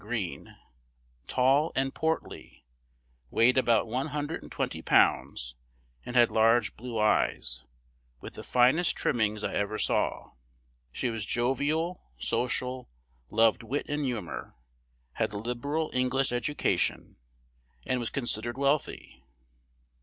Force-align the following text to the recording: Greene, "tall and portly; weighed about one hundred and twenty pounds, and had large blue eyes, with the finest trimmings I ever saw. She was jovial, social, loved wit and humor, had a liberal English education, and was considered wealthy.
Greene, 0.01 0.55
"tall 1.27 1.71
and 1.75 1.93
portly; 1.93 2.65
weighed 3.29 3.55
about 3.55 3.85
one 3.85 4.07
hundred 4.07 4.41
and 4.41 4.51
twenty 4.51 4.81
pounds, 4.81 5.53
and 6.03 6.15
had 6.15 6.31
large 6.31 6.75
blue 6.75 6.97
eyes, 6.97 7.61
with 8.19 8.33
the 8.33 8.41
finest 8.41 8.95
trimmings 8.95 9.43
I 9.43 9.53
ever 9.53 9.77
saw. 9.77 10.31
She 10.91 11.11
was 11.11 11.23
jovial, 11.23 12.01
social, 12.17 12.89
loved 13.29 13.61
wit 13.61 13.85
and 13.87 14.03
humor, 14.03 14.55
had 15.13 15.33
a 15.33 15.37
liberal 15.37 15.91
English 15.93 16.31
education, 16.31 17.17
and 17.85 17.99
was 17.99 18.09
considered 18.09 18.57
wealthy. 18.57 19.23